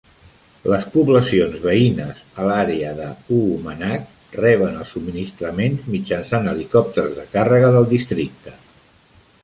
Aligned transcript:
Les 0.69 0.85
poblacions 0.93 1.57
veïnes 1.65 2.23
a 2.43 2.47
l'àrea 2.51 2.95
de 3.01 3.11
Uummannaq 3.37 4.39
reben 4.41 4.81
els 4.83 4.97
subministraments 4.97 5.87
mitjançant 5.97 6.53
helicòpters 6.55 7.17
de 7.21 7.31
càrrega 7.37 7.73
del 7.77 7.91
districte. 7.97 8.61